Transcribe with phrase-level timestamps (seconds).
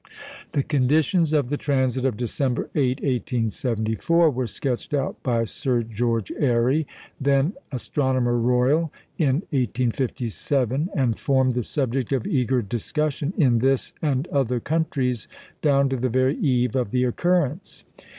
[0.53, 6.31] The conditions of the transit of December 8, 1874, were sketched out by Sir George
[6.39, 6.87] Airy,
[7.19, 14.27] then Astronomer Royal, in 1857, and formed the subject of eager discussion in this and
[14.29, 15.27] other countries
[15.61, 17.85] down to the very eve of the occurrence.